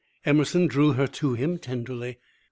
Emerson 0.25 0.65
drew 0.65 0.93
her 0.93 1.05
to 1.05 1.35
him 1.35 1.59
tenderly. 1.59 2.17